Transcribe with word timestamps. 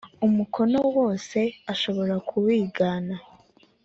umukono 0.27 0.79
wose 0.97 1.39
ashobora 1.73 2.15
kuwigana 2.29 3.15